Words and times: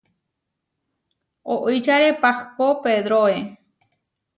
Oičare 1.57 2.11
pahkó, 2.25 2.67
pedroe. 2.83 3.41